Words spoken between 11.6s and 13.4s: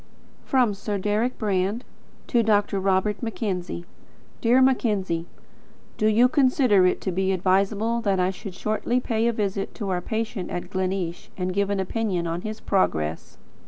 an opinion on his progress?